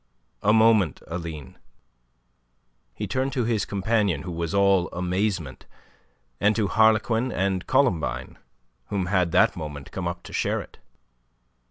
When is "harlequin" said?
6.69-7.31